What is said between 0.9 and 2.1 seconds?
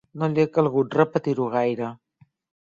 repetir-ho gaire.